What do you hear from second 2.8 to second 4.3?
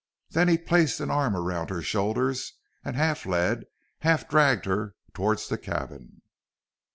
and half led, half